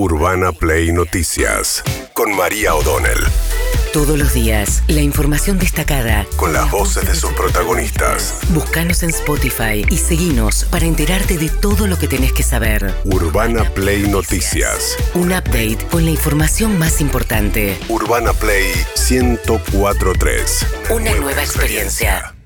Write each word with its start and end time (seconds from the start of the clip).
Urbana 0.00 0.52
Play 0.52 0.92
Noticias 0.92 1.82
con 2.12 2.32
María 2.36 2.72
O'Donnell. 2.76 3.18
Todos 3.92 4.16
los 4.16 4.32
días, 4.32 4.84
la 4.86 5.00
información 5.00 5.58
destacada. 5.58 6.24
Con 6.36 6.52
las 6.52 6.70
voces 6.70 7.04
de 7.04 7.16
sus 7.16 7.32
protagonistas. 7.32 8.38
Búscanos 8.50 9.02
en 9.02 9.10
Spotify 9.10 9.84
y 9.90 9.96
seguinos 9.96 10.66
para 10.66 10.86
enterarte 10.86 11.36
de 11.36 11.48
todo 11.48 11.88
lo 11.88 11.98
que 11.98 12.06
tenés 12.06 12.32
que 12.32 12.44
saber. 12.44 12.94
Urbana 13.06 13.64
Play 13.74 14.02
Noticias. 14.02 14.96
Un 15.14 15.32
update 15.32 15.78
con 15.90 16.04
la 16.04 16.12
información 16.12 16.78
más 16.78 17.00
importante. 17.00 17.76
Urbana 17.88 18.32
Play 18.34 18.70
1043. 19.10 20.66
Una 20.90 21.12
nueva 21.16 21.42
experiencia. 21.42 22.37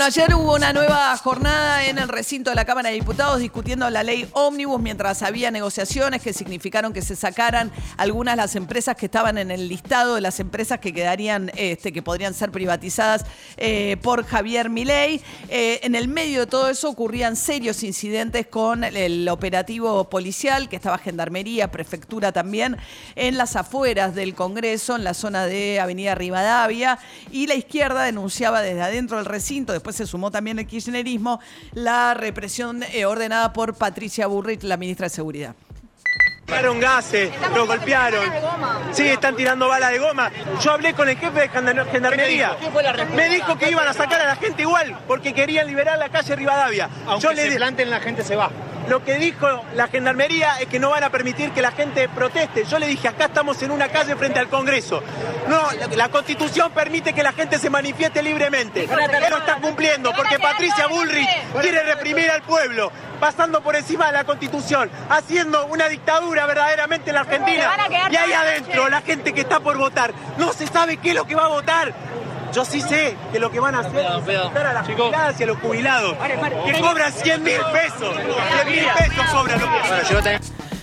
Bueno, 0.00 0.14
ayer 0.14 0.34
hubo 0.34 0.54
una 0.54 0.72
nueva 0.72 1.14
jornada 1.18 1.84
en 1.84 1.98
el 1.98 2.08
recinto 2.08 2.48
de 2.48 2.56
la 2.56 2.64
Cámara 2.64 2.88
de 2.88 2.94
Diputados 2.94 3.38
discutiendo 3.38 3.90
la 3.90 4.02
ley 4.02 4.26
ómnibus 4.32 4.80
mientras 4.80 5.22
había 5.22 5.50
negociaciones 5.50 6.22
que 6.22 6.32
significaron 6.32 6.94
que 6.94 7.02
se 7.02 7.14
sacaran 7.14 7.70
algunas 7.98 8.32
de 8.32 8.36
las 8.38 8.56
empresas 8.56 8.96
que 8.96 9.04
estaban 9.04 9.36
en 9.36 9.50
el 9.50 9.68
listado 9.68 10.14
de 10.14 10.22
las 10.22 10.40
empresas 10.40 10.78
que 10.78 10.94
quedarían, 10.94 11.52
este, 11.54 11.92
que 11.92 12.00
podrían 12.00 12.32
ser 12.32 12.50
privatizadas 12.50 13.26
eh, 13.58 13.98
por 14.00 14.24
Javier 14.24 14.70
Milei. 14.70 15.20
Eh, 15.50 15.80
en 15.82 15.94
el 15.94 16.08
medio 16.08 16.40
de 16.40 16.46
todo 16.46 16.70
eso 16.70 16.88
ocurrían 16.88 17.36
serios 17.36 17.82
incidentes 17.82 18.46
con 18.46 18.84
el 18.84 19.28
operativo 19.28 20.08
policial, 20.08 20.70
que 20.70 20.76
estaba 20.76 20.96
Gendarmería, 20.96 21.70
Prefectura 21.70 22.32
también, 22.32 22.78
en 23.16 23.36
las 23.36 23.54
afueras 23.54 24.14
del 24.14 24.34
Congreso, 24.34 24.96
en 24.96 25.04
la 25.04 25.12
zona 25.12 25.44
de 25.44 25.78
Avenida 25.78 26.14
Rivadavia, 26.14 26.98
y 27.30 27.48
la 27.48 27.54
izquierda 27.54 28.04
denunciaba 28.04 28.62
desde 28.62 28.80
adentro 28.80 29.18
del 29.18 29.26
recinto, 29.26 29.74
después 29.74 29.89
se 29.92 30.06
sumó 30.06 30.30
también 30.30 30.58
el 30.58 30.66
kirchnerismo, 30.66 31.40
la 31.72 32.14
represión 32.14 32.82
eh, 32.82 33.04
ordenada 33.04 33.52
por 33.52 33.74
Patricia 33.74 34.26
Burrich, 34.26 34.62
la 34.62 34.76
ministra 34.76 35.06
de 35.06 35.10
Seguridad. 35.10 35.54
Tiraron 36.46 36.80
gases, 36.80 37.30
nos 37.54 37.66
golpearon. 37.66 38.24
Sí, 38.90 39.06
están 39.06 39.36
tirando 39.36 39.68
balas 39.68 39.92
de 39.92 39.98
goma. 40.00 40.32
Yo 40.60 40.72
hablé 40.72 40.94
con 40.94 41.08
el 41.08 41.16
jefe 41.16 41.48
de 41.48 41.48
gendarmería. 41.48 42.56
Me 43.14 43.28
dijo 43.28 43.56
que 43.56 43.70
iban 43.70 43.86
a 43.86 43.92
sacar 43.92 44.20
a 44.20 44.26
la 44.26 44.36
gente 44.36 44.62
igual, 44.62 44.98
porque 45.06 45.32
querían 45.32 45.68
liberar 45.68 45.96
la 45.98 46.08
calle 46.08 46.34
Rivadavia. 46.34 46.90
Aunque 47.06 47.22
Yo 47.22 47.32
le 47.32 47.50
se 47.50 47.56
planten, 47.56 47.88
la 47.88 48.00
gente 48.00 48.24
se 48.24 48.34
va. 48.34 48.50
Lo 48.90 49.04
que 49.04 49.18
dijo 49.18 49.46
la 49.76 49.86
gendarmería 49.86 50.58
es 50.58 50.66
que 50.66 50.80
no 50.80 50.90
van 50.90 51.04
a 51.04 51.10
permitir 51.10 51.52
que 51.52 51.62
la 51.62 51.70
gente 51.70 52.08
proteste. 52.08 52.64
Yo 52.64 52.76
le 52.80 52.88
dije, 52.88 53.06
acá 53.06 53.26
estamos 53.26 53.62
en 53.62 53.70
una 53.70 53.86
calle 53.86 54.16
frente 54.16 54.40
al 54.40 54.48
Congreso. 54.48 55.00
No, 55.46 55.70
la, 55.78 55.86
la 55.94 56.08
constitución 56.08 56.72
permite 56.72 57.12
que 57.12 57.22
la 57.22 57.32
gente 57.32 57.60
se 57.60 57.70
manifieste 57.70 58.20
libremente. 58.20 58.88
Pero 58.88 59.36
está 59.38 59.58
cumpliendo, 59.60 60.12
porque 60.12 60.40
Patricia 60.40 60.88
Bullrich 60.88 61.28
quiere 61.60 61.84
reprimir 61.84 62.32
al 62.32 62.42
pueblo, 62.42 62.90
pasando 63.20 63.60
por 63.62 63.76
encima 63.76 64.06
de 64.06 64.12
la 64.12 64.24
constitución, 64.24 64.90
haciendo 65.08 65.66
una 65.66 65.88
dictadura 65.88 66.46
verdaderamente 66.46 67.10
en 67.10 67.14
la 67.14 67.20
Argentina. 67.20 67.70
Y 68.10 68.16
ahí 68.16 68.32
adentro, 68.32 68.88
la 68.88 69.02
gente 69.02 69.32
que 69.32 69.42
está 69.42 69.60
por 69.60 69.78
votar, 69.78 70.12
no 70.36 70.52
se 70.52 70.66
sabe 70.66 70.96
qué 70.96 71.10
es 71.10 71.14
lo 71.14 71.28
que 71.28 71.36
va 71.36 71.44
a 71.44 71.48
votar. 71.48 71.94
Yo 72.52 72.64
sí 72.64 72.80
sé 72.80 73.16
que 73.32 73.38
lo 73.38 73.50
que 73.50 73.60
van 73.60 73.74
a 73.74 73.80
hacer 73.80 74.04
es 74.04 74.44
votar 74.44 74.66
a 74.66 74.72
las 74.72 74.86
jubiladas 74.86 75.40
y 75.40 75.42
a 75.42 75.46
los 75.46 75.58
jubilados, 75.58 76.16
que 76.66 76.80
cobran 76.80 77.12
100 77.12 77.42
mil 77.42 77.60
pesos. 77.72 78.16
100 78.16 78.70
mil 78.70 78.84
pesos 78.98 79.24
cobran 79.32 79.60
los 79.60 79.68
jubilados. 79.68 80.40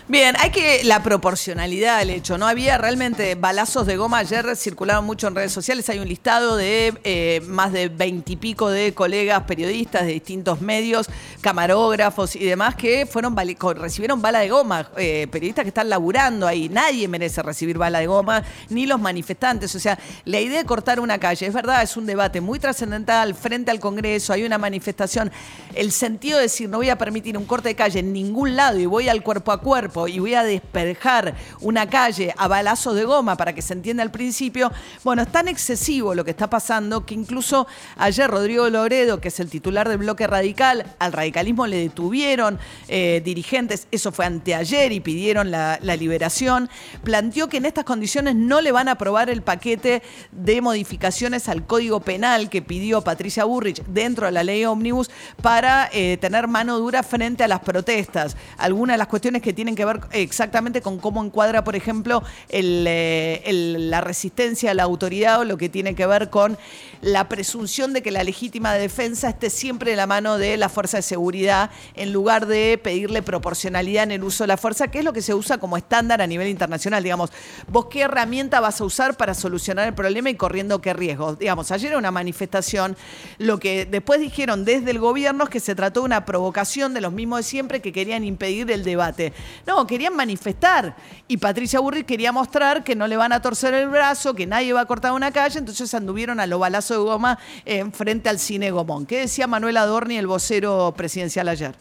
Bien, 0.09 0.38
hay 0.39 0.52
que 0.52 0.86
la 0.86 1.03
proporcionalidad 1.03 2.00
del 2.00 2.11
hecho, 2.11 2.38
¿no? 2.38 2.47
Había 2.47 2.77
realmente 2.77 3.36
balazos 3.36 3.86
de 3.86 3.97
goma. 3.97 4.19
Ayer, 4.19 4.55
circulaban 4.55 5.03
mucho 5.03 5.27
en 5.27 5.36
redes 5.36 5.52
sociales, 5.52 5.89
hay 5.89 5.99
un 5.99 6.08
listado 6.08 6.55
de 6.55 6.94
eh, 7.03 7.41
más 7.45 7.73
de 7.73 7.89
veintipico 7.89 8.69
de 8.69 8.94
colegas 8.94 9.44
periodistas 9.44 10.05
de 10.05 10.14
distintos 10.14 10.61
medios, 10.61 11.09
camarógrafos 11.41 12.38
y 12.38 12.45
demás 12.45 12.75
que 12.75 13.05
fueron 13.05 13.36
recibieron 13.75 14.22
bala 14.22 14.39
de 14.39 14.47
goma, 14.47 14.89
eh, 14.95 15.27
periodistas 15.30 15.64
que 15.64 15.69
están 15.69 15.89
laburando 15.89 16.47
ahí, 16.47 16.69
nadie 16.69 17.09
merece 17.09 17.44
recibir 17.44 17.77
bala 17.77 17.99
de 17.99 18.08
goma, 18.08 18.44
ni 18.69 18.86
los 18.86 19.02
manifestantes, 19.02 19.75
o 19.75 19.80
sea, 19.80 19.99
la 20.23 20.39
idea 20.39 20.59
de 20.59 20.66
cortar 20.66 21.02
una 21.02 21.17
calle, 21.17 21.48
es 21.48 21.53
verdad, 21.53 21.83
es 21.83 21.98
un 21.98 22.05
debate 22.05 22.39
muy 22.39 22.59
trascendental 22.59 23.36
frente 23.36 23.71
al 23.71 23.82
Congreso, 23.82 24.32
hay 24.32 24.45
una 24.45 24.58
manifestación, 24.58 25.33
el 25.76 25.92
sentido 25.92 26.37
de 26.37 26.43
decir 26.43 26.70
no 26.70 26.77
voy 26.77 26.89
a 26.89 26.98
permitir 26.98 27.37
un 27.37 27.43
corte 27.43 27.67
de 27.67 27.76
calle 27.76 27.99
en 27.99 28.14
ningún 28.14 28.55
lado 28.55 28.80
y 28.80 28.86
voy 28.86 29.09
al 29.09 29.21
cuerpo 29.21 29.52
a 29.52 29.59
cuerpo 29.59 29.96
y 30.05 30.19
voy 30.19 30.35
a 30.35 30.43
despejar 30.43 31.33
una 31.61 31.89
calle 31.89 32.35
a 32.37 32.47
balazos 32.47 32.93
de 32.95 33.05
goma 33.05 33.37
para 33.37 33.53
que 33.53 33.61
se 33.61 33.73
entienda 33.73 34.03
al 34.03 34.11
principio, 34.11 34.71
bueno, 35.03 35.23
es 35.23 35.31
tan 35.31 35.47
excesivo 35.47 36.13
lo 36.13 36.25
que 36.25 36.31
está 36.31 36.49
pasando 36.49 37.05
que 37.05 37.13
incluso 37.13 37.65
ayer 37.95 38.30
Rodrigo 38.30 38.69
Loredo, 38.69 39.19
que 39.21 39.30
es 39.30 39.39
el 39.39 39.49
titular 39.49 39.87
del 39.89 39.99
bloque 39.99 40.27
radical, 40.27 40.85
al 40.99 41.13
radicalismo 41.13 41.65
le 41.65 41.77
detuvieron 41.77 42.59
eh, 42.87 43.21
dirigentes, 43.23 43.87
eso 43.91 44.11
fue 44.11 44.25
anteayer 44.25 44.91
y 44.91 44.99
pidieron 44.99 45.49
la, 45.49 45.80
liberación, 45.80 46.69
planteó 47.03 47.47
que 47.47 47.58
en 47.58 47.65
estas 47.65 47.85
condiciones 47.85 48.35
no 48.35 48.61
le 48.61 48.71
van 48.71 48.87
a 48.89 48.91
aprobar 48.91 49.29
el 49.29 49.41
paquete 49.41 50.03
de 50.31 50.61
modificaciones 50.61 51.49
al 51.49 51.65
Código 51.65 52.02
Penal 52.02 52.49
que 52.49 52.61
pidió 52.61 53.02
Patricia 53.02 53.45
Burrich 53.45 53.83
dentro 53.85 54.25
de 54.25 54.31
la 54.33 54.43
ley 54.43 54.65
ómnibus 54.65 55.09
para 55.41 55.89
eh, 55.93 56.17
tener 56.19 56.47
mano 56.47 56.77
dura 56.77 57.03
frente 57.03 57.43
a 57.43 57.47
las 57.47 57.61
protestas. 57.61 58.35
Algunas 58.58 58.95
de 58.95 58.97
las 58.99 59.08
cuestiones 59.08 59.41
que 59.41 59.53
tienen 59.53 59.75
que 59.75 59.85
ver 59.85 59.86
exactamente 60.11 60.81
con 60.81 60.98
cómo 60.99 61.23
encuadra, 61.23 61.64
por 61.64 61.75
ejemplo, 61.75 62.23
eh, 62.49 63.75
la 63.77 64.02
resistencia 64.02 64.71
a 64.71 64.73
la 64.73 64.83
autoridad 64.83 65.39
o 65.39 65.45
lo 65.45 65.58
que 65.58 65.70
tiene 65.70 65.95
que 65.95 66.05
ver 66.05 66.30
con 66.30 66.58
la 67.02 67.30
presunción 67.30 67.93
de 67.93 68.02
que 68.02 68.11
la 68.11 68.23
legítima 68.23 68.73
defensa 68.73 69.30
esté 69.30 69.49
siempre 69.49 69.92
de 69.92 69.97
la 69.97 70.08
mano 70.08 70.37
de 70.37 70.58
la 70.58 70.70
fuerza 70.70 70.97
de 70.97 71.03
seguridad 71.03 71.70
en 71.95 72.11
lugar 72.14 72.47
de 72.47 72.80
pedirle 72.81 73.21
proporcionalidad 73.21 74.03
en 74.03 74.11
el 74.11 74.23
uso 74.23 74.43
de 74.43 74.47
la 74.47 74.58
fuerza, 74.58 74.87
que 74.89 74.99
es 74.99 75.05
lo 75.05 75.14
que 75.14 75.21
se 75.21 75.33
usa 75.33 75.58
como 75.58 75.77
estándar 75.77 76.21
a 76.21 76.27
nivel 76.27 76.47
internacional. 76.47 77.03
Digamos, 77.03 77.31
vos 77.67 77.87
qué 77.89 78.02
herramienta 78.02 78.59
vas 78.59 78.81
a 78.81 78.83
usar 78.83 79.17
para 79.17 79.33
solucionar 79.33 79.87
el 79.87 79.93
problema 79.93 80.30
y 80.30 80.36
corriendo 80.36 80.81
qué 80.81 80.93
riesgos. 80.93 81.39
Digamos, 81.39 81.71
ayer 81.71 81.89
era 81.89 81.97
una 81.97 82.11
manifestación, 82.11 82.97
lo 83.37 83.59
que 83.59 83.86
después 83.86 84.20
dijeron 84.20 84.65
desde 84.65 84.92
el 84.92 84.99
gobierno 84.99 85.45
es 85.45 85.49
que 85.49 85.59
se 85.59 85.76
trató 85.76 86.02
de 86.02 86.05
una 86.05 86.26
provocación 86.26 86.93
de 86.93 87.02
los 87.02 87.14
mismos 87.14 87.39
de 87.39 87.43
siempre 87.43 87.81
que 87.81 87.92
querían 87.92 88.23
impedir 88.23 88.70
el 88.71 88.83
debate. 88.83 89.33
No, 89.65 89.77
querían 89.86 90.15
manifestar. 90.15 90.95
Y 91.27 91.38
Patricia 91.38 91.80
Burri 91.80 92.04
quería 92.04 92.32
mostrar 92.32 92.83
que 92.83 92.95
no 92.95 93.08
le 93.08 93.17
van 93.17 93.33
a 93.33 93.42
torcer 93.42 93.73
el 93.73 93.89
brazo, 93.89 94.33
que 94.33 94.48
nadie 94.48 94.73
va 94.73 94.82
a 94.82 94.86
cortar 94.86 95.11
una 95.11 95.32
calle, 95.32 95.60
entonces 95.60 95.93
anduvieron 95.93 96.39
a 96.39 96.48
lo 96.48 96.58
balazo 96.58 96.93
de 96.95 96.99
goma 97.02 97.38
en 97.65 97.92
frente 97.92 98.30
al 98.30 98.39
cine 98.39 98.71
Gomón. 98.71 99.05
¿Qué 99.05 99.20
decía 99.20 99.45
Manuel 99.45 99.77
Adorni, 99.77 100.17
el 100.17 100.27
vocero 100.27 100.93
presidencial 100.95 101.49
ayer? 101.49 101.76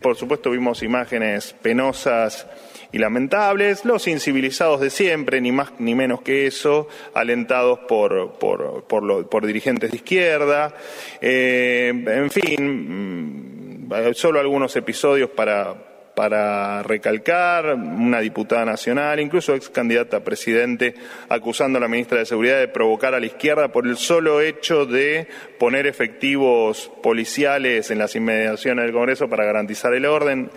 Por 0.00 0.16
supuesto 0.16 0.50
vimos 0.50 0.82
imágenes 0.82 1.54
penosas 1.60 2.46
y 2.92 2.98
lamentables, 2.98 3.84
los 3.84 4.06
incivilizados 4.08 4.80
de 4.80 4.90
siempre, 4.90 5.40
ni 5.40 5.52
más 5.52 5.72
ni 5.78 5.94
menos 5.94 6.22
que 6.22 6.46
eso, 6.46 6.88
alentados 7.14 7.80
por, 7.80 8.38
por, 8.38 8.86
por 8.86 9.46
dirigentes 9.46 9.90
de 9.90 9.96
izquierda. 9.96 10.74
Eh, 11.20 11.92
en 12.06 12.30
fin, 12.30 13.88
mm, 13.88 14.14
solo 14.14 14.40
algunos 14.40 14.74
episodios 14.76 15.30
para, 15.30 15.87
para 16.18 16.82
recalcar, 16.82 17.76
una 17.76 18.18
diputada 18.18 18.64
nacional, 18.64 19.20
incluso 19.20 19.54
ex 19.54 19.68
candidata 19.68 20.16
a 20.16 20.24
presidente, 20.24 20.96
acusando 21.28 21.78
a 21.78 21.80
la 21.80 21.86
ministra 21.86 22.18
de 22.18 22.26
Seguridad 22.26 22.58
de 22.58 22.66
provocar 22.66 23.14
a 23.14 23.20
la 23.20 23.26
izquierda 23.26 23.68
por 23.68 23.86
el 23.86 23.96
solo 23.96 24.40
hecho 24.40 24.84
de 24.84 25.28
poner 25.60 25.86
efectivos 25.86 26.90
policiales 27.04 27.92
en 27.92 27.98
las 27.98 28.16
inmediaciones 28.16 28.86
del 28.86 28.92
Congreso 28.92 29.28
para 29.28 29.44
garantizar 29.44 29.94
el 29.94 30.06
orden. 30.06 30.50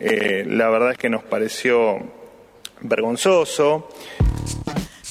Eh, 0.00 0.44
la 0.48 0.68
verdad 0.68 0.90
es 0.90 0.98
que 0.98 1.08
nos 1.08 1.22
pareció 1.22 2.00
vergonzoso. 2.80 3.88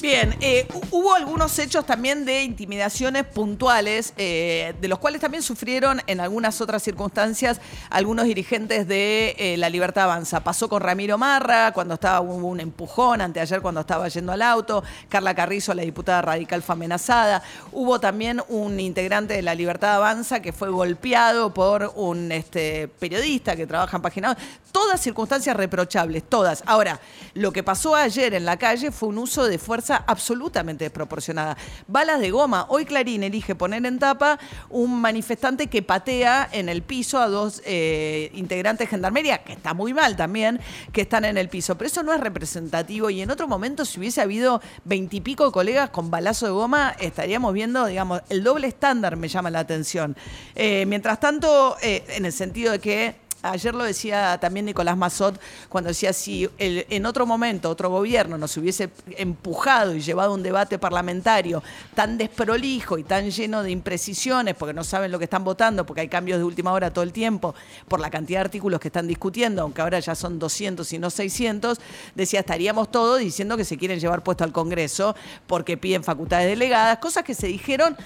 Bien, 0.04 0.36
eh, 0.42 0.68
hu- 0.68 0.82
hubo 0.90 1.14
algunos 1.14 1.58
hechos 1.58 1.86
también 1.86 2.26
de 2.26 2.42
intimidaciones 2.42 3.24
puntuales, 3.24 4.12
eh, 4.18 4.74
de 4.78 4.86
los 4.86 4.98
cuales 4.98 5.18
también 5.22 5.42
sufrieron 5.42 6.02
en 6.06 6.20
algunas 6.20 6.60
otras 6.60 6.82
circunstancias 6.82 7.58
algunos 7.88 8.26
dirigentes 8.26 8.86
de 8.86 9.34
eh, 9.38 9.56
La 9.56 9.70
Libertad 9.70 10.04
Avanza. 10.04 10.40
Pasó 10.40 10.68
con 10.68 10.82
Ramiro 10.82 11.16
Marra, 11.16 11.72
cuando 11.72 11.94
estaba 11.94 12.20
hubo 12.20 12.48
un 12.48 12.60
empujón, 12.60 13.22
anteayer 13.22 13.62
cuando 13.62 13.80
estaba 13.80 14.06
yendo 14.08 14.30
al 14.32 14.42
auto, 14.42 14.84
Carla 15.08 15.34
Carrizo, 15.34 15.72
la 15.72 15.80
diputada 15.84 16.20
radical, 16.20 16.62
fue 16.62 16.74
amenazada. 16.74 17.42
Hubo 17.72 17.98
también 17.98 18.42
un 18.50 18.78
integrante 18.80 19.32
de 19.32 19.40
La 19.40 19.54
Libertad 19.54 19.94
Avanza 19.94 20.40
que 20.42 20.52
fue 20.52 20.68
golpeado 20.68 21.54
por 21.54 21.94
un 21.96 22.30
este, 22.30 22.88
periodista 22.88 23.56
que 23.56 23.66
trabaja 23.66 23.96
en 23.96 24.02
Página. 24.02 24.36
Todas 24.70 25.00
circunstancias 25.00 25.56
reprochables, 25.56 26.24
todas. 26.28 26.62
Ahora, 26.66 27.00
lo 27.32 27.52
que 27.54 27.62
pasó 27.62 27.94
ayer 27.94 28.34
en 28.34 28.44
la 28.44 28.58
calle 28.58 28.90
fue 28.90 29.08
un 29.08 29.16
uso 29.16 29.44
de 29.46 29.58
fuerza 29.58 29.93
absolutamente 29.96 30.84
desproporcionada. 30.84 31.56
Balas 31.86 32.20
de 32.20 32.30
goma. 32.30 32.66
Hoy 32.68 32.84
Clarín 32.84 33.22
elige 33.22 33.54
poner 33.54 33.84
en 33.86 33.98
tapa 33.98 34.38
un 34.70 35.00
manifestante 35.00 35.68
que 35.68 35.82
patea 35.82 36.48
en 36.52 36.68
el 36.68 36.82
piso 36.82 37.18
a 37.18 37.28
dos 37.28 37.62
eh, 37.64 38.30
integrantes 38.34 38.86
de 38.86 38.90
Gendarmería, 38.90 39.44
que 39.44 39.52
está 39.52 39.74
muy 39.74 39.94
mal 39.94 40.16
también, 40.16 40.60
que 40.92 41.02
están 41.02 41.24
en 41.24 41.38
el 41.38 41.48
piso. 41.48 41.76
Pero 41.76 41.88
eso 41.88 42.02
no 42.02 42.12
es 42.12 42.20
representativo 42.20 43.10
y 43.10 43.20
en 43.22 43.30
otro 43.30 43.48
momento, 43.48 43.84
si 43.84 43.98
hubiese 43.98 44.20
habido 44.20 44.60
veintipico 44.84 45.50
colegas 45.52 45.90
con 45.90 46.10
balazo 46.10 46.46
de 46.46 46.52
goma, 46.52 46.94
estaríamos 46.98 47.52
viendo, 47.52 47.86
digamos, 47.86 48.22
el 48.28 48.42
doble 48.42 48.66
estándar 48.66 49.16
me 49.16 49.28
llama 49.28 49.50
la 49.50 49.60
atención. 49.60 50.16
Eh, 50.54 50.84
mientras 50.86 51.20
tanto, 51.20 51.76
eh, 51.82 52.04
en 52.08 52.24
el 52.24 52.32
sentido 52.32 52.72
de 52.72 52.78
que 52.78 53.23
ayer 53.50 53.74
lo 53.74 53.84
decía 53.84 54.38
también 54.40 54.66
Nicolás 54.66 54.96
Mazot 54.96 55.40
cuando 55.68 55.88
decía 55.88 56.12
si 56.12 56.48
en 56.58 57.06
otro 57.06 57.26
momento 57.26 57.70
otro 57.70 57.90
gobierno 57.90 58.38
nos 58.38 58.56
hubiese 58.56 58.90
empujado 59.16 59.94
y 59.94 60.00
llevado 60.00 60.34
un 60.34 60.42
debate 60.42 60.78
parlamentario 60.78 61.62
tan 61.94 62.18
desprolijo 62.18 62.98
y 62.98 63.04
tan 63.04 63.30
lleno 63.30 63.62
de 63.62 63.70
imprecisiones 63.70 64.54
porque 64.54 64.72
no 64.72 64.84
saben 64.84 65.12
lo 65.12 65.18
que 65.18 65.24
están 65.24 65.44
votando, 65.44 65.84
porque 65.84 66.02
hay 66.02 66.08
cambios 66.08 66.38
de 66.38 66.44
última 66.44 66.72
hora 66.72 66.92
todo 66.92 67.04
el 67.04 67.12
tiempo, 67.12 67.54
por 67.88 68.00
la 68.00 68.10
cantidad 68.10 68.40
de 68.40 68.44
artículos 68.46 68.80
que 68.80 68.88
están 68.88 69.06
discutiendo, 69.06 69.62
aunque 69.62 69.82
ahora 69.82 70.00
ya 70.00 70.14
son 70.14 70.38
200 70.38 70.92
y 70.92 70.98
no 70.98 71.10
600, 71.10 71.78
decía 72.14 72.40
estaríamos 72.40 72.90
todos 72.90 73.20
diciendo 73.20 73.56
que 73.56 73.64
se 73.64 73.76
quieren 73.76 74.00
llevar 74.00 74.22
puesto 74.22 74.44
al 74.44 74.52
Congreso 74.52 75.14
porque 75.46 75.76
piden 75.76 76.04
facultades 76.04 76.48
delegadas, 76.48 76.98
cosas 76.98 77.24
que 77.24 77.34
se 77.34 77.46
dijeron 77.46 77.96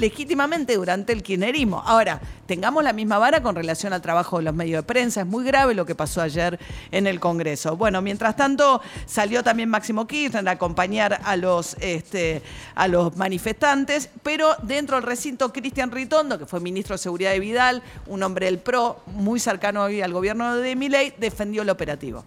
legítimamente 0.00 0.74
durante 0.74 1.12
el 1.12 1.22
kirchnerismo. 1.22 1.82
Ahora, 1.84 2.20
tengamos 2.46 2.82
la 2.82 2.92
misma 2.92 3.18
vara 3.18 3.42
con 3.42 3.54
relación 3.54 3.92
al 3.92 4.02
trabajo 4.02 4.38
de 4.38 4.44
los 4.44 4.54
medios 4.54 4.82
de 4.82 4.82
prensa. 4.82 5.20
Es 5.20 5.26
muy 5.26 5.44
grave 5.44 5.74
lo 5.74 5.86
que 5.86 5.94
pasó 5.94 6.22
ayer 6.22 6.58
en 6.90 7.06
el 7.06 7.20
Congreso. 7.20 7.76
Bueno, 7.76 8.02
mientras 8.02 8.34
tanto, 8.34 8.80
salió 9.06 9.44
también 9.44 9.68
Máximo 9.68 10.06
Kirchner 10.06 10.48
a 10.48 10.52
acompañar 10.52 11.20
a 11.22 11.36
los, 11.36 11.76
este, 11.80 12.42
a 12.74 12.88
los 12.88 13.16
manifestantes, 13.16 14.08
pero 14.22 14.56
dentro 14.62 14.96
del 14.96 15.04
recinto, 15.04 15.52
Cristian 15.52 15.90
Ritondo, 15.90 16.38
que 16.38 16.46
fue 16.46 16.60
ministro 16.60 16.94
de 16.94 16.98
Seguridad 16.98 17.32
de 17.32 17.40
Vidal, 17.40 17.82
un 18.06 18.22
hombre 18.22 18.46
del 18.46 18.58
PRO, 18.58 19.02
muy 19.06 19.38
cercano 19.38 19.84
hoy 19.84 20.00
al 20.00 20.12
gobierno 20.12 20.56
de 20.56 20.74
Milei, 20.74 21.14
defendió 21.18 21.62
el 21.62 21.70
operativo. 21.70 22.24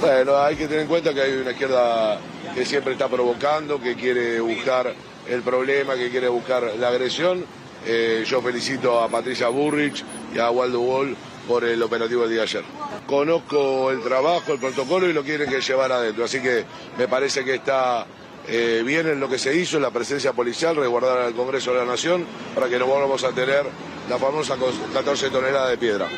Bueno, 0.00 0.36
hay 0.36 0.54
que 0.54 0.66
tener 0.68 0.82
en 0.82 0.88
cuenta 0.88 1.12
que 1.12 1.20
hay 1.20 1.32
una 1.32 1.50
izquierda 1.50 2.20
que 2.54 2.64
siempre 2.64 2.92
está 2.92 3.08
provocando, 3.08 3.80
que 3.80 3.96
quiere 3.96 4.40
buscar 4.40 4.94
el 5.28 5.42
problema, 5.42 5.94
que 5.96 6.10
quiere 6.10 6.28
buscar 6.28 6.72
la 6.78 6.88
agresión. 6.88 7.44
Eh, 7.86 8.24
yo 8.26 8.42
felicito 8.42 9.00
a 9.00 9.08
Patricia 9.08 9.48
Burrich 9.48 10.04
y 10.34 10.38
a 10.38 10.50
Waldo 10.50 10.80
Wall 10.80 11.16
por 11.46 11.64
el 11.64 11.82
operativo 11.82 12.22
del 12.22 12.30
día 12.30 12.38
de 12.40 12.44
ayer. 12.44 12.64
Conozco 13.06 13.90
el 13.90 14.02
trabajo, 14.02 14.52
el 14.52 14.58
protocolo 14.58 15.08
y 15.08 15.12
lo 15.12 15.22
quieren 15.22 15.48
que 15.48 15.60
llevar 15.60 15.92
adentro, 15.92 16.24
así 16.24 16.40
que 16.42 16.64
me 16.98 17.08
parece 17.08 17.44
que 17.44 17.54
está 17.54 18.06
eh, 18.48 18.82
bien 18.84 19.06
en 19.08 19.20
lo 19.20 19.28
que 19.28 19.38
se 19.38 19.54
hizo, 19.56 19.76
en 19.76 19.82
la 19.84 19.90
presencia 19.90 20.32
policial, 20.32 20.76
resguardar 20.76 21.18
al 21.18 21.34
Congreso 21.34 21.72
de 21.72 21.78
la 21.78 21.84
Nación 21.84 22.26
para 22.54 22.68
que 22.68 22.78
no 22.78 22.86
volvamos 22.86 23.24
a 23.24 23.30
tener 23.32 23.64
la 24.10 24.18
famosa 24.18 24.56
cos- 24.56 24.78
14 24.92 25.30
toneladas 25.30 25.70
de 25.70 25.78
piedra. 25.78 26.08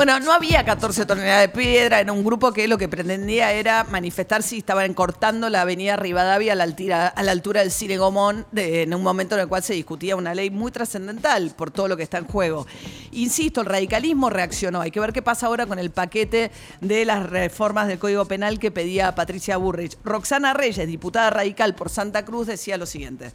Bueno, 0.00 0.18
no 0.18 0.32
había 0.32 0.64
14 0.64 1.04
toneladas 1.04 1.42
de 1.42 1.48
piedra, 1.50 2.00
era 2.00 2.10
un 2.10 2.24
grupo 2.24 2.54
que 2.54 2.66
lo 2.66 2.78
que 2.78 2.88
pretendía 2.88 3.52
era 3.52 3.84
manifestar 3.84 4.42
si 4.42 4.56
estaban 4.56 4.94
cortando 4.94 5.50
la 5.50 5.60
avenida 5.60 5.96
Rivadavia 5.96 6.54
a 6.54 6.56
la, 6.56 6.64
a 7.08 7.22
la 7.22 7.32
altura 7.32 7.60
del 7.60 7.70
Cine 7.70 7.98
Gomón, 7.98 8.46
en 8.56 8.94
un 8.94 9.02
momento 9.02 9.34
en 9.34 9.42
el 9.42 9.48
cual 9.48 9.62
se 9.62 9.74
discutía 9.74 10.16
una 10.16 10.34
ley 10.34 10.48
muy 10.48 10.72
trascendental 10.72 11.50
por 11.54 11.70
todo 11.70 11.86
lo 11.86 11.98
que 11.98 12.02
está 12.02 12.16
en 12.16 12.24
juego. 12.24 12.66
Insisto, 13.12 13.60
el 13.60 13.66
radicalismo 13.66 14.30
reaccionó. 14.30 14.80
Hay 14.80 14.90
que 14.90 15.00
ver 15.00 15.12
qué 15.12 15.20
pasa 15.20 15.48
ahora 15.48 15.66
con 15.66 15.78
el 15.78 15.90
paquete 15.90 16.50
de 16.80 17.04
las 17.04 17.28
reformas 17.28 17.86
del 17.86 17.98
Código 17.98 18.24
Penal 18.24 18.58
que 18.58 18.70
pedía 18.70 19.14
Patricia 19.14 19.58
Burrich. 19.58 19.98
Roxana 20.02 20.54
Reyes, 20.54 20.86
diputada 20.86 21.28
radical 21.28 21.74
por 21.74 21.90
Santa 21.90 22.24
Cruz, 22.24 22.46
decía 22.46 22.78
lo 22.78 22.86
siguiente. 22.86 23.32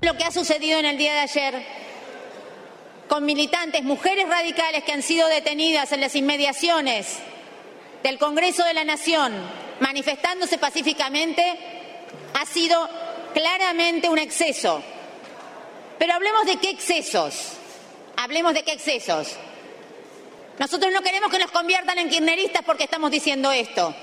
Lo 0.00 0.16
que 0.16 0.24
ha 0.24 0.32
sucedido 0.32 0.80
en 0.80 0.86
el 0.86 0.98
día 0.98 1.12
de 1.12 1.20
ayer 1.20 1.83
con 3.14 3.26
militantes, 3.26 3.84
mujeres 3.84 4.28
radicales 4.28 4.82
que 4.82 4.90
han 4.90 5.00
sido 5.00 5.28
detenidas 5.28 5.92
en 5.92 6.00
las 6.00 6.16
inmediaciones 6.16 7.18
del 8.02 8.18
Congreso 8.18 8.64
de 8.64 8.74
la 8.74 8.82
Nación, 8.82 9.32
manifestándose 9.78 10.58
pacíficamente, 10.58 11.44
ha 12.34 12.44
sido 12.44 12.90
claramente 13.32 14.08
un 14.08 14.18
exceso. 14.18 14.82
Pero 15.96 16.12
hablemos 16.12 16.44
de 16.44 16.56
qué 16.56 16.70
excesos. 16.70 17.52
Hablemos 18.16 18.52
de 18.52 18.64
qué 18.64 18.72
excesos. 18.72 19.36
Nosotros 20.58 20.92
no 20.92 21.00
queremos 21.02 21.30
que 21.30 21.38
nos 21.38 21.52
conviertan 21.52 21.98
en 21.98 22.08
kirchneristas 22.08 22.62
porque 22.66 22.82
estamos 22.82 23.12
diciendo 23.12 23.52
esto. 23.52 23.94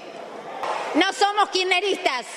No 0.96 1.12
somos 1.12 1.50
kirchneristas. 1.50 2.28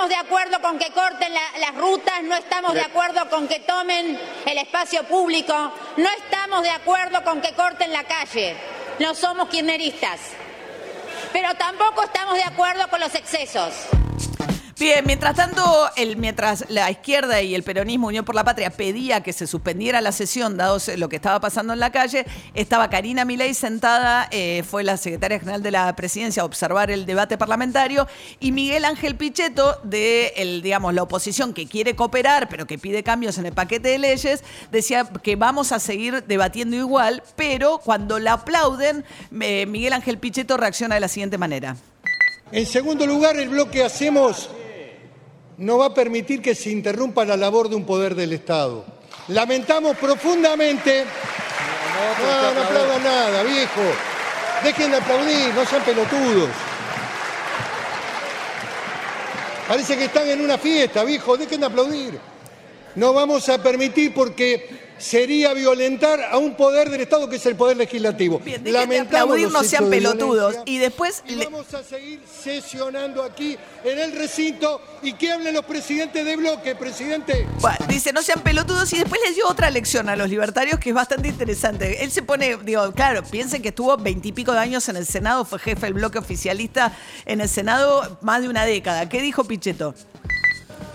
No 0.00 0.06
estamos 0.06 0.18
de 0.26 0.28
acuerdo 0.30 0.62
con 0.62 0.78
que 0.78 0.90
corten 0.92 1.34
la- 1.34 1.58
las 1.58 1.74
rutas, 1.76 2.22
no 2.22 2.34
estamos 2.34 2.72
de 2.72 2.80
acuerdo 2.80 3.28
con 3.28 3.46
que 3.46 3.60
tomen 3.60 4.18
el 4.46 4.56
espacio 4.56 5.04
público, 5.04 5.52
no 5.98 6.08
estamos 6.16 6.62
de 6.62 6.70
acuerdo 6.70 7.22
con 7.22 7.42
que 7.42 7.52
corten 7.52 7.92
la 7.92 8.02
calle. 8.04 8.56
No 8.98 9.14
somos 9.14 9.50
kirchneristas. 9.50 10.20
Pero 11.34 11.54
tampoco 11.54 12.02
estamos 12.04 12.32
de 12.34 12.44
acuerdo 12.44 12.88
con 12.88 12.98
los 12.98 13.14
excesos. 13.14 13.74
Bien, 14.80 15.04
mientras 15.04 15.36
tanto, 15.36 15.62
mientras 16.16 16.64
la 16.70 16.90
izquierda 16.90 17.42
y 17.42 17.54
el 17.54 17.62
peronismo 17.62 18.06
Unión 18.06 18.24
por 18.24 18.34
la 18.34 18.44
Patria 18.44 18.70
pedía 18.70 19.22
que 19.22 19.34
se 19.34 19.46
suspendiera 19.46 20.00
la 20.00 20.10
sesión, 20.10 20.56
dado 20.56 20.78
lo 20.96 21.10
que 21.10 21.16
estaba 21.16 21.38
pasando 21.38 21.74
en 21.74 21.80
la 21.80 21.92
calle, 21.92 22.24
estaba 22.54 22.88
Karina 22.88 23.26
Milei 23.26 23.52
sentada, 23.52 24.26
eh, 24.30 24.64
fue 24.66 24.82
la 24.82 24.96
secretaria 24.96 25.38
general 25.38 25.62
de 25.62 25.70
la 25.70 25.94
presidencia 25.96 26.40
a 26.40 26.46
observar 26.46 26.90
el 26.90 27.04
debate 27.04 27.36
parlamentario, 27.36 28.08
y 28.40 28.52
Miguel 28.52 28.86
Ángel 28.86 29.16
Pichetto, 29.16 29.78
de 29.84 30.32
digamos, 30.62 30.94
la 30.94 31.02
oposición 31.02 31.52
que 31.52 31.66
quiere 31.66 31.94
cooperar, 31.94 32.48
pero 32.48 32.66
que 32.66 32.78
pide 32.78 33.02
cambios 33.02 33.36
en 33.36 33.44
el 33.44 33.52
paquete 33.52 33.90
de 33.90 33.98
leyes, 33.98 34.42
decía 34.72 35.04
que 35.22 35.36
vamos 35.36 35.72
a 35.72 35.78
seguir 35.78 36.24
debatiendo 36.24 36.74
igual, 36.74 37.22
pero 37.36 37.82
cuando 37.84 38.18
la 38.18 38.32
aplauden, 38.32 39.04
eh, 39.42 39.66
Miguel 39.66 39.92
Ángel 39.92 40.16
Pichetto 40.16 40.56
reacciona 40.56 40.94
de 40.94 41.02
la 41.02 41.08
siguiente 41.08 41.36
manera. 41.36 41.76
En 42.50 42.64
segundo 42.64 43.06
lugar, 43.06 43.36
el 43.36 43.50
bloque 43.50 43.84
Hacemos 43.84 44.48
no 45.60 45.76
va 45.76 45.86
a 45.86 45.94
permitir 45.94 46.40
que 46.40 46.54
se 46.54 46.70
interrumpa 46.70 47.24
la 47.24 47.36
labor 47.36 47.68
de 47.68 47.76
un 47.76 47.84
poder 47.84 48.14
del 48.14 48.32
Estado. 48.32 48.84
Lamentamos 49.28 49.96
profundamente. 49.96 51.04
No, 51.04 52.54
no 52.54 52.60
aplaudan 52.62 53.04
nada, 53.04 53.42
viejo. 53.42 53.82
Dejen 54.64 54.90
de 54.90 54.96
aplaudir, 54.96 55.54
no 55.54 55.64
sean 55.66 55.82
pelotudos. 55.82 56.48
Parece 59.68 59.96
que 59.96 60.06
están 60.06 60.28
en 60.28 60.40
una 60.40 60.58
fiesta, 60.58 61.04
viejo, 61.04 61.36
dejen 61.36 61.60
de 61.60 61.66
aplaudir. 61.66 62.29
No 62.96 63.12
vamos 63.12 63.48
a 63.48 63.62
permitir 63.62 64.12
porque 64.14 64.90
sería 64.98 65.54
violentar 65.54 66.20
a 66.30 66.36
un 66.36 66.54
poder 66.56 66.90
del 66.90 67.00
Estado 67.00 67.26
que 67.30 67.36
es 67.36 67.46
el 67.46 67.56
poder 67.56 67.76
legislativo. 67.78 68.38
Bien, 68.40 68.62
de 68.62 68.70
Lamentamos 68.70 69.30
aplaudir, 69.32 69.50
no 69.50 69.62
sean 69.62 69.88
pelotudos. 69.88 70.56
Y 70.66 70.76
después 70.76 71.22
Y 71.26 71.36
le- 71.36 71.44
vamos 71.46 71.72
a 71.72 71.82
seguir 71.82 72.20
sesionando 72.42 73.22
aquí 73.22 73.56
en 73.82 73.98
el 73.98 74.12
recinto 74.12 74.82
y 75.02 75.14
que 75.14 75.32
hablen 75.32 75.54
los 75.54 75.64
presidentes 75.64 76.22
de 76.22 76.36
bloque, 76.36 76.74
presidente. 76.74 77.46
Bueno, 77.60 77.78
dice, 77.88 78.12
no 78.12 78.20
sean 78.22 78.40
pelotudos 78.40 78.92
y 78.92 78.98
después 78.98 79.20
les 79.24 79.36
dio 79.36 79.48
otra 79.48 79.70
lección 79.70 80.10
a 80.10 80.16
los 80.16 80.28
libertarios 80.28 80.78
que 80.78 80.90
es 80.90 80.94
bastante 80.94 81.28
interesante. 81.28 82.04
Él 82.04 82.10
se 82.10 82.22
pone, 82.22 82.58
digo, 82.58 82.92
claro, 82.92 83.22
piensen 83.22 83.62
que 83.62 83.68
estuvo 83.68 83.96
veintipico 83.96 84.52
de 84.52 84.58
años 84.58 84.86
en 84.90 84.96
el 84.96 85.06
Senado, 85.06 85.46
fue 85.46 85.58
jefe 85.60 85.86
del 85.86 85.94
bloque 85.94 86.18
oficialista 86.18 86.92
en 87.24 87.40
el 87.40 87.48
Senado 87.48 88.18
más 88.20 88.42
de 88.42 88.48
una 88.50 88.66
década. 88.66 89.08
¿Qué 89.08 89.22
dijo 89.22 89.44
Pichetto? 89.44 89.94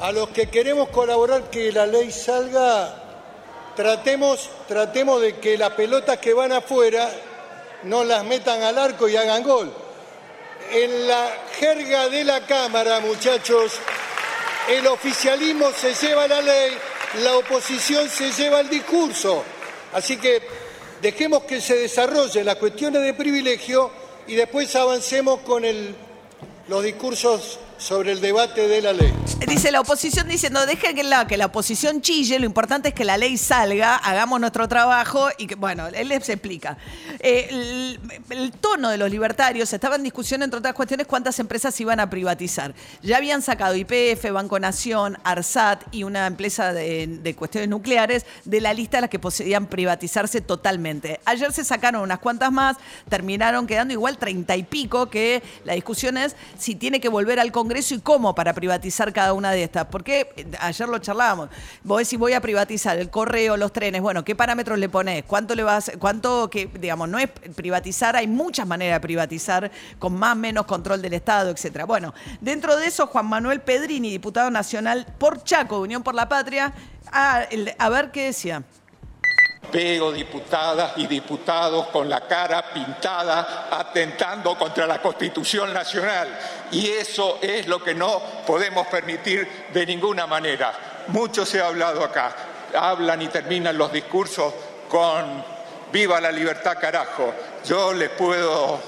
A 0.02 0.12
los 0.12 0.30
que 0.30 0.48
queremos 0.48 0.90
colaborar 0.90 1.50
que 1.50 1.72
la 1.72 1.86
ley 1.86 2.12
salga, 2.12 2.94
tratemos, 3.78 4.50
tratemos 4.68 5.22
de 5.22 5.38
que 5.38 5.58
las 5.58 5.72
pelotas 5.72 6.18
que 6.18 6.34
van 6.34 6.52
afuera 6.52 7.10
no 7.84 8.04
las 8.04 8.25
metan 8.25 8.62
al 8.62 8.78
arco 8.78 9.08
y 9.08 9.16
hagan 9.16 9.42
gol. 9.44 9.72
En 10.72 11.08
la 11.08 11.32
jerga 11.58 12.10
de 12.10 12.25
la 12.25 12.46
Cámara, 12.46 13.00
muchachos, 13.00 13.74
el 14.70 14.86
oficialismo 14.88 15.72
se 15.72 15.94
lleva 15.94 16.28
la 16.28 16.42
ley, 16.42 16.74
la 17.24 17.38
oposición 17.38 18.10
se 18.10 18.34
lleva 18.34 18.60
el 18.60 18.70
discurso. 18.70 19.46
Así 19.94 20.18
que 20.18 20.42
dejemos 21.02 21.44
que 21.44 21.62
se 21.62 21.75
desarrollen 21.78 22.46
las 22.46 22.58
cuestiones 22.58 23.02
de 23.02 23.14
privilegio 23.14 23.92
y 24.28 24.36
después 24.36 24.75
avancemos 24.75 25.40
con 25.42 25.64
los 26.68 26.84
discursos 26.84 27.60
sobre 27.77 28.12
el 28.12 28.22
debate 28.22 28.67
de 28.67 28.82
la 28.82 28.94
ley. 28.94 29.13
Dice 29.48 29.72
la 29.72 29.82
oposición 29.82 30.27
diciendo, 30.27 30.65
deje 30.65 30.94
que 30.96 31.03
la, 31.03 31.27
que 31.27 31.38
la 31.38 31.48
oposición 31.48 32.01
chille, 32.01 32.39
lo 32.39 32.46
importante 32.46 32.89
es 32.89 32.96
que 32.96 33.03
la 33.03 33.17
ley 33.17 33.38
salga, 33.38 33.96
hagamos 33.96 34.39
nuestro 34.39 34.67
trabajo 34.67 35.27
y 35.38 35.48
que, 35.48 35.55
bueno, 35.55 35.88
él 35.88 36.08
les 36.08 36.29
explica. 36.29 36.77
Eh, 37.20 37.98
el, 38.29 38.51
tono 38.62 38.89
de 38.89 38.98
los 38.98 39.12
libertarios 39.12 39.72
estaba 39.74 39.96
en 39.96 40.03
discusión, 40.03 40.41
entre 40.41 40.60
otras 40.60 40.74
cuestiones, 40.74 41.05
cuántas 41.08 41.38
empresas 41.39 41.79
iban 41.82 42.00
a 42.00 42.10
privatizar. 42.10 42.74
Ya 43.03 43.17
habían 43.17 43.41
sacado 43.41 43.75
IPF, 43.75 44.32
Banco 44.32 44.60
Nación, 44.60 45.17
ARSAT 45.24 45.84
y 45.91 46.03
una 46.03 46.27
empresa 46.27 46.74
de, 46.74 47.08
de 47.08 47.36
cuestiones 47.36 47.70
nucleares 47.70 48.25
de 48.46 48.62
la 48.62 48.74
lista 48.74 48.98
de 48.98 49.01
las 49.01 49.10
que 49.10 49.20
podían 49.20 49.67
privatizarse 49.67 50.41
totalmente. 50.41 51.20
Ayer 51.25 51.51
se 51.51 51.63
sacaron 51.63 52.01
unas 52.01 52.20
cuantas 52.20 52.51
más, 52.51 52.77
terminaron 53.10 53.67
quedando 53.67 53.94
igual 53.94 54.17
treinta 54.17 54.55
y 54.55 54.63
pico, 54.63 55.10
que 55.10 55.44
la 55.65 55.74
discusión 55.74 56.17
es 56.17 56.36
si 56.58 56.75
tiene 56.75 57.00
que 57.00 57.10
volver 57.10 57.39
al 57.39 57.51
Congreso 57.51 57.64
y 57.69 58.00
cómo 58.00 58.34
para 58.36 58.53
privatizar 58.53 59.12
cada 59.12 59.34
una 59.34 59.51
de 59.51 59.63
estas. 59.63 59.86
Porque 59.86 60.31
eh, 60.38 60.45
ayer 60.60 60.88
lo 60.88 60.98
charlábamos. 61.00 61.50
Vos 61.84 62.00
decís, 62.00 62.17
voy 62.19 62.34
a 62.34 62.41
privatizar 62.41 62.98
el 62.98 63.10
correo, 63.10 63.57
los 63.57 63.72
trenes. 63.74 64.01
Bueno, 64.01 64.24
¿qué 64.24 64.36
parámetros 64.36 64.77
le 64.79 64.89
ponés? 64.89 65.24
¿Cuánto 65.25 65.55
le 65.55 65.63
vas, 65.63 65.91
cuánto 66.00 66.50
que, 66.50 66.67
digamos, 66.67 67.10
no 67.10 67.19
es 67.19 67.29
privatizar, 67.55 68.15
hay 68.15 68.27
muchas 68.27 68.67
maneras 68.67 68.98
de 68.98 69.01
privatizar, 69.01 69.72
con 70.00 70.13
más 70.13 70.36
menos 70.38 70.65
control 70.65 71.01
del 71.01 71.13
Estado, 71.13 71.50
etcétera. 71.50 71.86
Bueno, 71.86 72.13
dentro 72.41 72.75
de 72.77 72.88
eso, 72.88 73.07
Juan 73.07 73.25
Manuel 73.25 73.62
Pedrini, 73.62 74.10
diputado 74.12 74.50
nacional 74.51 75.05
por 75.17 75.43
Chaco, 75.43 75.79
Unión 75.81 76.03
por 76.03 76.15
la 76.15 76.29
Patria, 76.29 76.74
a, 77.12 77.43
el- 77.43 77.74
a 77.77 77.89
ver 77.89 78.12
qué 78.12 78.25
decía. 78.25 78.63
Veo 79.72 80.12
diputadas 80.12 80.93
y 80.98 81.07
diputados 81.07 81.88
con 81.88 82.10
la 82.10 82.22
cara 82.22 82.72
pintada 82.74 83.67
atentando 83.72 84.57
contra 84.57 84.88
la 84.88 85.01
Constitución 85.01 85.74
Nacional 85.74 86.27
y 86.72 86.88
eso 86.88 87.39
es 87.41 87.67
lo 87.67 87.84
que 87.84 87.93
no 87.93 88.22
podemos 88.45 88.88
permitir 88.88 89.67
de 89.74 89.86
ninguna 89.86 90.27
manera. 90.27 90.74
Mucho 91.07 91.45
se 91.45 91.62
ha 91.62 91.67
hablado 91.67 92.03
acá. 92.03 92.36
Hablan 92.77 93.22
y 93.22 93.27
terminan 93.27 93.77
los 93.77 93.91
discursos 93.91 94.53
con 94.89 95.43
viva 95.91 96.19
la 96.19 96.31
libertad 96.31 96.77
carajo. 96.79 97.34
Yo 97.65 97.93
les 97.93 98.10
puedo 98.10 98.79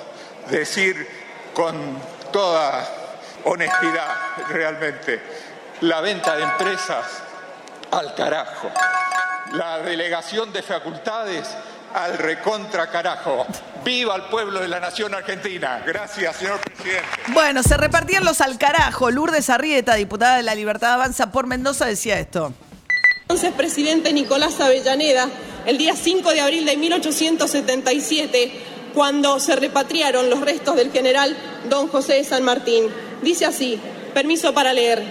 decir 0.50 1.08
con 1.54 2.00
toda 2.32 2.88
honestidad 3.46 4.16
realmente, 4.50 5.22
la 5.82 6.02
venta 6.02 6.36
de 6.36 6.44
empresas 6.44 7.06
al 7.92 8.14
carajo 8.14 8.70
la 9.54 9.80
delegación 9.80 10.52
de 10.52 10.62
facultades 10.62 11.48
al 11.94 12.18
recontra 12.18 12.90
carajo. 12.90 13.46
¡Viva 13.84 14.16
el 14.16 14.24
pueblo 14.24 14.60
de 14.60 14.68
la 14.68 14.80
nación 14.80 15.14
argentina! 15.14 15.82
Gracias, 15.86 16.36
señor 16.38 16.60
presidente. 16.60 17.08
Bueno, 17.30 17.64
se 17.64 17.78
repartían 17.78 18.26
los 18.26 18.42
al 18.42 18.58
carajo. 18.58 19.10
Lourdes 19.12 19.50
Arrieta, 19.50 19.96
diputada 19.96 20.38
de 20.38 20.44
la 20.44 20.56
Libertad 20.56 20.94
Avanza 20.94 21.32
por 21.32 21.48
Mendoza, 21.48 21.86
decía 21.86 22.20
esto. 22.20 22.54
Entonces, 23.22 23.52
presidente 23.54 24.14
Nicolás 24.14 24.60
Avellaneda, 24.60 25.28
el 25.66 25.78
día 25.78 25.96
5 25.96 26.32
de 26.32 26.42
abril 26.42 26.66
de 26.66 26.78
1877, 26.78 28.52
cuando 28.94 29.40
se 29.40 29.56
repatriaron 29.56 30.30
los 30.30 30.42
restos 30.42 30.76
del 30.76 30.92
general 30.92 31.36
don 31.70 31.88
José 31.88 32.14
de 32.14 32.24
San 32.24 32.44
Martín. 32.44 32.86
Dice 33.22 33.46
así, 33.46 33.80
permiso 34.14 34.54
para 34.54 34.74
leer, 34.74 35.04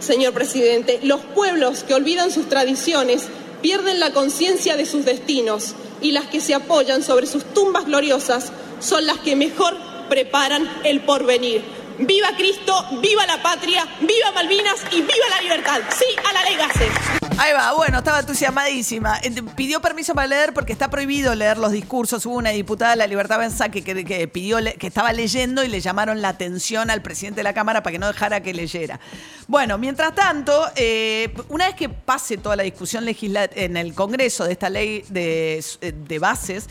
señor 0.00 0.32
presidente, 0.32 1.00
los 1.02 1.20
pueblos 1.20 1.84
que 1.84 1.94
olvidan 1.94 2.30
sus 2.30 2.48
tradiciones 2.48 3.28
pierden 3.62 4.00
la 4.00 4.12
conciencia 4.12 4.76
de 4.76 4.86
sus 4.86 5.04
destinos 5.04 5.74
y 6.00 6.12
las 6.12 6.26
que 6.26 6.40
se 6.40 6.54
apoyan 6.54 7.02
sobre 7.02 7.26
sus 7.26 7.44
tumbas 7.54 7.86
gloriosas 7.86 8.52
son 8.80 9.06
las 9.06 9.18
que 9.18 9.36
mejor 9.36 9.76
preparan 10.08 10.68
el 10.84 11.00
porvenir. 11.00 11.62
¡Viva 11.98 12.28
Cristo! 12.36 12.84
¡Viva 13.00 13.26
la 13.26 13.42
patria! 13.42 13.86
¡Viva 14.00 14.30
Malvinas! 14.34 14.84
¡Y 14.92 14.96
viva 14.96 15.28
la 15.30 15.40
libertad! 15.40 15.80
¡Sí 15.90 16.04
a 16.28 16.32
la 16.32 16.44
ley 16.44 17.25
Ahí 17.38 17.52
va, 17.52 17.74
bueno, 17.74 17.98
estaba 17.98 18.20
entusiasmadísima. 18.20 19.18
Eh, 19.22 19.42
pidió 19.54 19.82
permiso 19.82 20.14
para 20.14 20.26
leer 20.26 20.54
porque 20.54 20.72
está 20.72 20.88
prohibido 20.88 21.34
leer 21.34 21.58
los 21.58 21.70
discursos. 21.70 22.24
Hubo 22.24 22.36
una 22.36 22.48
diputada 22.50 22.92
de 22.92 22.96
la 22.96 23.06
Libertad 23.06 23.36
Avanza 23.36 23.68
que, 23.68 23.84
que, 23.84 24.28
pidió 24.28 24.56
que 24.78 24.86
estaba 24.86 25.12
leyendo 25.12 25.62
y 25.62 25.68
le 25.68 25.80
llamaron 25.80 26.22
la 26.22 26.30
atención 26.30 26.90
al 26.90 27.02
presidente 27.02 27.40
de 27.40 27.44
la 27.44 27.52
Cámara 27.52 27.82
para 27.82 27.92
que 27.92 27.98
no 27.98 28.06
dejara 28.06 28.40
que 28.40 28.54
leyera. 28.54 28.98
Bueno, 29.48 29.76
mientras 29.76 30.14
tanto, 30.14 30.66
eh, 30.76 31.32
una 31.50 31.66
vez 31.66 31.76
que 31.76 31.90
pase 31.90 32.38
toda 32.38 32.56
la 32.56 32.62
discusión 32.62 33.04
legislativa 33.04 33.62
en 33.62 33.76
el 33.76 33.92
Congreso 33.92 34.44
de 34.44 34.52
esta 34.52 34.70
ley 34.70 35.04
de, 35.10 35.62
de 35.80 36.18
bases, 36.18 36.68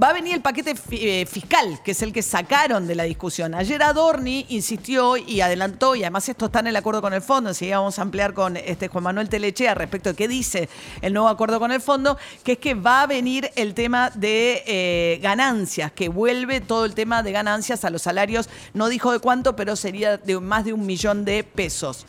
va 0.00 0.10
a 0.10 0.12
venir 0.12 0.34
el 0.34 0.42
paquete 0.42 0.74
eh, 0.90 1.26
fiscal, 1.26 1.80
que 1.82 1.92
es 1.92 2.02
el 2.02 2.12
que 2.12 2.22
sacaron 2.22 2.86
de 2.86 2.94
la 2.94 3.04
discusión. 3.04 3.54
Ayer 3.54 3.82
Adorni 3.82 4.44
insistió 4.50 5.16
y 5.16 5.40
adelantó, 5.40 5.96
y 5.96 6.02
además 6.02 6.28
esto 6.28 6.46
está 6.46 6.60
en 6.60 6.68
el 6.68 6.76
acuerdo 6.76 7.00
con 7.00 7.14
el 7.14 7.22
fondo, 7.22 7.50
así 7.50 7.70
vamos 7.70 7.98
a 7.98 8.02
ampliar 8.02 8.34
con 8.34 8.56
este 8.56 8.88
Juan 8.88 9.04
Manuel 9.04 9.28
Telechea 9.28 9.74
respecto 9.74 10.01
qué 10.02 10.28
dice 10.28 10.68
el 11.00 11.12
nuevo 11.12 11.28
acuerdo 11.28 11.58
con 11.58 11.72
el 11.72 11.80
fondo, 11.80 12.18
que 12.44 12.52
es 12.52 12.58
que 12.58 12.74
va 12.74 13.02
a 13.02 13.06
venir 13.06 13.50
el 13.56 13.74
tema 13.74 14.10
de 14.10 14.62
eh, 14.66 15.18
ganancias, 15.22 15.92
que 15.92 16.08
vuelve 16.08 16.60
todo 16.60 16.84
el 16.84 16.94
tema 16.94 17.22
de 17.22 17.32
ganancias 17.32 17.84
a 17.84 17.90
los 17.90 18.02
salarios, 18.02 18.48
no 18.74 18.88
dijo 18.88 19.12
de 19.12 19.20
cuánto, 19.20 19.56
pero 19.56 19.76
sería 19.76 20.16
de 20.16 20.40
más 20.40 20.64
de 20.64 20.72
un 20.72 20.86
millón 20.86 21.24
de 21.24 21.44
pesos. 21.44 22.06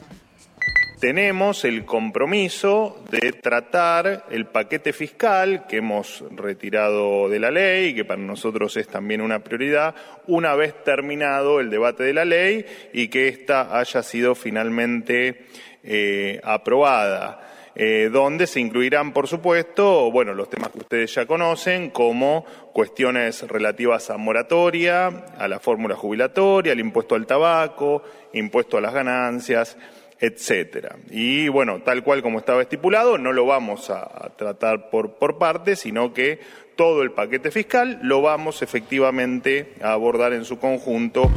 Tenemos 1.04 1.66
el 1.66 1.84
compromiso 1.84 3.04
de 3.12 3.34
tratar 3.34 4.26
el 4.32 4.46
paquete 4.46 4.94
fiscal 4.94 5.68
que 5.68 5.80
hemos 5.80 6.24
retirado 6.32 7.28
de 7.28 7.40
la 7.42 7.52
ley 7.52 7.94
que 7.94 8.06
para 8.06 8.22
nosotros 8.22 8.78
es 8.78 8.88
también 8.88 9.20
una 9.20 9.40
prioridad, 9.40 9.96
una 10.28 10.56
vez 10.56 10.82
terminado 10.86 11.60
el 11.60 11.70
debate 11.70 12.04
de 12.04 12.14
la 12.14 12.24
ley 12.24 12.66
y 12.94 13.10
que 13.10 13.28
ésta 13.28 13.78
haya 13.78 14.02
sido 14.02 14.34
finalmente 14.34 15.48
eh, 15.84 16.40
aprobada. 16.42 17.50
Eh, 17.76 18.10
donde 18.12 18.46
se 18.46 18.60
incluirán, 18.60 19.14
por 19.14 19.28
supuesto, 19.28 20.12
bueno, 20.12 20.36
los 20.36 20.48
temas 20.50 20.70
que 20.70 20.80
ustedes 20.80 21.16
ya 21.16 21.26
conocen, 21.26 21.90
como 21.90 22.46
cuestiones 22.72 23.48
relativas 23.48 24.12
a 24.12 24.18
moratoria, 24.18 25.08
a 25.38 25.48
la 25.48 25.60
fórmula 25.60 25.96
jubilatoria, 25.96 26.74
al 26.74 26.80
impuesto 26.80 27.16
al 27.16 27.26
tabaco, 27.26 28.04
impuesto 28.34 28.78
a 28.78 28.82
las 28.82 28.94
ganancias, 28.94 29.76
etcétera. 30.20 30.98
Y 31.10 31.48
bueno, 31.48 31.82
tal 31.82 32.04
cual 32.04 32.22
como 32.22 32.38
estaba 32.38 32.62
estipulado, 32.62 33.18
no 33.18 33.34
lo 33.34 33.48
vamos 33.48 33.90
a, 33.90 34.32
tratar 34.38 34.92
por, 34.92 35.16
por 35.16 35.40
partes, 35.40 35.80
sino 35.80 36.14
que 36.14 36.40
todo 36.76 37.02
el 37.02 37.12
paquete 37.12 37.50
fiscal 37.50 38.00
lo 38.04 38.22
vamos 38.22 38.62
efectivamente 38.62 39.74
a 39.82 39.94
abordar 39.94 40.34
en 40.34 40.46
su 40.46 40.60
conjunto. 40.60 41.30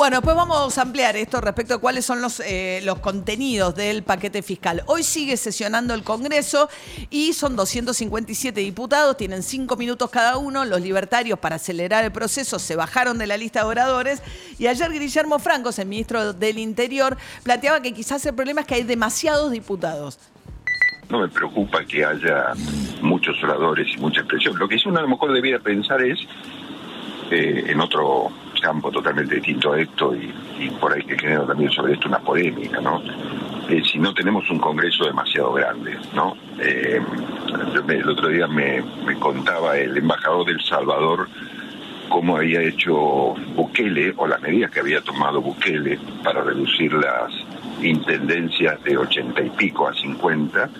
Bueno, 0.00 0.16
después 0.16 0.34
vamos 0.34 0.78
a 0.78 0.80
ampliar 0.80 1.14
esto 1.18 1.42
respecto 1.42 1.74
a 1.74 1.78
cuáles 1.78 2.06
son 2.06 2.22
los, 2.22 2.40
eh, 2.40 2.80
los 2.84 3.00
contenidos 3.00 3.74
del 3.74 4.02
paquete 4.02 4.40
fiscal. 4.40 4.82
Hoy 4.86 5.02
sigue 5.02 5.36
sesionando 5.36 5.92
el 5.92 6.04
Congreso 6.04 6.70
y 7.10 7.34
son 7.34 7.54
257 7.54 8.60
diputados, 8.60 9.18
tienen 9.18 9.42
cinco 9.42 9.76
minutos 9.76 10.08
cada 10.08 10.38
uno. 10.38 10.64
Los 10.64 10.80
libertarios, 10.80 11.38
para 11.38 11.56
acelerar 11.56 12.02
el 12.02 12.12
proceso, 12.12 12.58
se 12.58 12.76
bajaron 12.76 13.18
de 13.18 13.26
la 13.26 13.36
lista 13.36 13.60
de 13.60 13.66
oradores. 13.66 14.22
Y 14.58 14.68
ayer 14.68 14.90
Guillermo 14.90 15.38
Francos, 15.38 15.78
el 15.78 15.86
ministro 15.88 16.32
del 16.32 16.56
Interior, 16.56 17.18
planteaba 17.42 17.82
que 17.82 17.92
quizás 17.92 18.24
el 18.24 18.34
problema 18.34 18.62
es 18.62 18.66
que 18.66 18.76
hay 18.76 18.84
demasiados 18.84 19.50
diputados. 19.50 20.18
No 21.10 21.20
me 21.20 21.28
preocupa 21.28 21.84
que 21.84 22.06
haya 22.06 22.54
muchos 23.02 23.36
oradores 23.44 23.86
y 23.94 23.98
mucha 23.98 24.20
expresión. 24.20 24.58
Lo 24.58 24.66
que 24.66 24.78
sí 24.78 24.88
uno 24.88 25.00
a 25.00 25.02
lo 25.02 25.08
mejor 25.08 25.34
debiera 25.34 25.58
pensar 25.58 26.02
es 26.02 26.18
eh, 27.30 27.64
en 27.68 27.78
otro 27.82 28.32
campo 28.60 28.90
totalmente 28.90 29.36
distinto 29.36 29.72
a 29.72 29.80
esto 29.80 30.14
y, 30.14 30.70
por 30.80 30.92
ahí 30.92 31.02
que 31.02 31.18
genera 31.18 31.46
también 31.46 31.70
sobre 31.70 31.94
esto 31.94 32.08
una 32.08 32.20
polémica, 32.20 32.80
¿no? 32.80 33.02
Eh, 33.68 33.82
si 33.84 33.98
no 33.98 34.12
tenemos 34.12 34.48
un 34.50 34.58
Congreso 34.58 35.04
demasiado 35.04 35.52
grande, 35.52 35.96
¿no? 36.14 36.36
Eh, 36.58 37.00
el 37.88 38.08
otro 38.08 38.28
día 38.28 38.46
me, 38.46 38.82
me 39.06 39.14
contaba 39.16 39.76
el 39.76 39.96
embajador 39.96 40.46
del 40.46 40.60
Salvador 40.60 41.28
cómo 42.10 42.36
había 42.36 42.60
hecho 42.60 43.34
Bukele 43.54 44.12
o 44.16 44.26
las 44.26 44.42
medidas 44.42 44.70
que 44.70 44.80
había 44.80 45.00
tomado 45.00 45.40
Bukele 45.40 45.98
para 46.22 46.42
reducir 46.42 46.92
las 46.92 47.32
intendencias 47.82 48.82
de 48.84 48.96
ochenta 48.96 49.42
y 49.42 49.50
pico 49.50 49.88
a 49.88 49.94
cincuenta, 49.94 50.70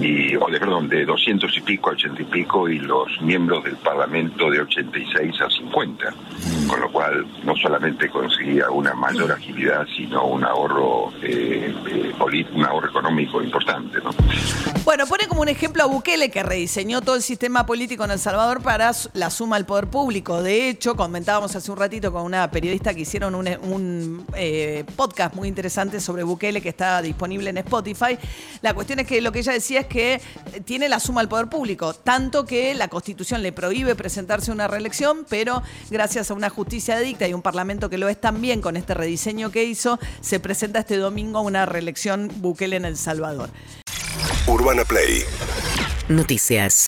y, 0.00 0.36
o 0.36 0.46
de, 0.48 0.58
perdón, 0.58 0.88
de 0.88 1.04
doscientos 1.04 1.56
y 1.56 1.60
pico 1.60 1.90
a 1.90 1.92
ochenta 1.92 2.22
y 2.22 2.24
pico 2.24 2.68
y 2.68 2.78
los 2.78 3.08
miembros 3.22 3.64
del 3.64 3.76
Parlamento 3.76 4.50
de 4.50 4.60
86 4.60 5.40
a 5.40 5.50
50, 5.50 6.14
con 6.68 6.80
lo 6.80 6.90
cual 6.90 7.26
no 7.44 7.56
solamente 7.56 8.08
conseguía 8.08 8.70
una 8.70 8.94
mayor 8.94 9.32
agilidad, 9.32 9.86
sino 9.96 10.26
un 10.26 10.44
ahorro, 10.44 11.12
eh, 11.22 11.74
eh 11.86 12.12
un 12.54 12.64
ahorro 12.64 12.88
económico 12.88 13.42
importante. 13.42 13.98
¿no? 14.02 14.10
Bueno, 14.84 15.06
pone 15.06 15.26
como 15.26 15.42
un 15.42 15.48
ejemplo 15.48 15.82
a 15.82 15.86
Bukele 15.86 16.30
que 16.30 16.42
rediseñó 16.42 17.00
todo 17.00 17.16
el 17.16 17.22
sistema 17.22 17.66
político 17.66 18.04
en 18.04 18.12
El 18.12 18.18
Salvador 18.18 18.62
para 18.62 18.92
la 19.14 19.30
suma 19.30 19.56
al 19.56 19.66
poder 19.66 19.88
público. 19.88 20.42
De 20.42 20.68
hecho, 20.68 20.94
comentábamos 20.94 21.56
hace 21.56 21.70
un 21.70 21.78
ratito 21.78 22.12
con 22.12 22.22
una 22.22 22.50
periodista 22.50 22.94
que 22.94 23.00
hicieron 23.00 23.34
un, 23.34 23.48
un 23.62 24.26
eh, 24.36 24.84
podcast 24.96 25.34
muy 25.34 25.48
interesante 25.48 26.00
sobre 26.00 26.22
Bukele 26.22 26.45
que 26.54 26.68
está 26.68 27.02
disponible 27.02 27.50
en 27.50 27.58
Spotify. 27.58 28.18
La 28.62 28.74
cuestión 28.74 29.00
es 29.00 29.06
que 29.06 29.20
lo 29.20 29.32
que 29.32 29.40
ella 29.40 29.52
decía 29.52 29.80
es 29.80 29.86
que 29.86 30.20
tiene 30.64 30.88
la 30.88 31.00
suma 31.00 31.20
al 31.20 31.28
poder 31.28 31.48
público, 31.48 31.94
tanto 31.94 32.44
que 32.46 32.74
la 32.74 32.88
Constitución 32.88 33.42
le 33.42 33.52
prohíbe 33.52 33.94
presentarse 33.94 34.50
a 34.50 34.54
una 34.54 34.68
reelección, 34.68 35.26
pero 35.28 35.62
gracias 35.90 36.30
a 36.30 36.34
una 36.34 36.50
justicia 36.50 36.98
dicta 36.98 37.26
y 37.26 37.34
un 37.34 37.42
parlamento 37.42 37.90
que 37.90 37.98
lo 37.98 38.08
es 38.08 38.20
también 38.20 38.60
con 38.60 38.76
este 38.76 38.94
rediseño 38.94 39.50
que 39.50 39.64
hizo, 39.64 39.98
se 40.20 40.40
presenta 40.40 40.80
este 40.80 40.96
domingo 40.96 41.40
una 41.40 41.66
reelección 41.66 42.30
Bukele 42.36 42.76
en 42.76 42.84
El 42.84 42.96
Salvador. 42.96 43.50
Urbana 44.46 44.84
Play. 44.84 45.24
Noticias. 46.08 46.84